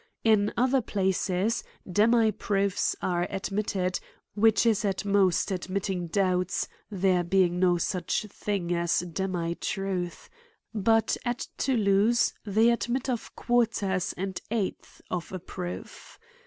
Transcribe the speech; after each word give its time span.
In 0.23 0.51
other 0.57 0.81
pla 0.81 1.11
ces 1.11 1.63
demi 1.87 2.31
proofs 2.31 2.95
are 3.03 3.27
admitted, 3.29 3.99
which 4.33 4.65
is 4.65 4.83
at 4.83 5.05
most 5.05 5.51
admitting 5.51 6.07
doubts, 6.07 6.67
there 6.89 7.23
being 7.23 7.59
no 7.59 7.77
such 7.77 8.23
thing 8.23 8.73
as 8.73 9.01
demi 9.01 9.53
tiuth; 9.53 10.27
but 10.73 11.17
at 11.23 11.47
Thoulouse 11.59 12.33
they 12.43 12.71
admit 12.71 13.09
of 13.11 13.35
quar 13.35 13.67
ters 13.67 14.11
and 14.17 14.41
eighths 14.49 15.03
of 15.11 15.31
a 15.31 15.37
proof. 15.37 16.17